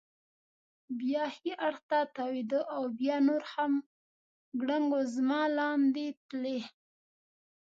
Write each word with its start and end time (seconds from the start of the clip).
بیا 0.99 1.23
ښي 1.35 1.51
اړخ 1.67 1.79
ته 1.89 1.99
تاوېده 2.15 2.61
او 2.75 2.81
بیا 2.99 3.17
نور 3.27 3.43
هم 3.53 3.73
ګړنګ 4.61 4.85
وزمه 4.93 5.41
لاندې 5.57 6.07
تلی. 6.27 6.59